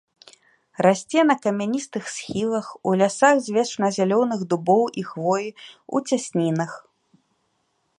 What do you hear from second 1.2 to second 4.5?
на камяністых схілах, у лясах з вечназялёных